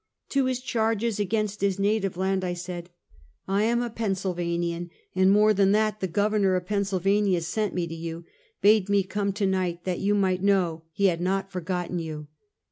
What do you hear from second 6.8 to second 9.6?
vania sent me to you; bade me come to